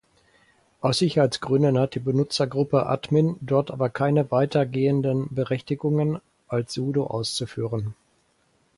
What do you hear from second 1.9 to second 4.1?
die Benutzergruppe "admin" dort aber